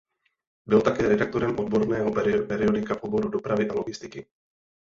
Byl 0.65 0.81
také 0.81 1.07
redaktorem 1.09 1.59
odborného 1.59 2.11
periodika 2.47 2.95
v 2.95 3.03
oboru 3.03 3.29
dopravy 3.29 3.69
a 3.69 3.73
logistiky. 3.73 4.25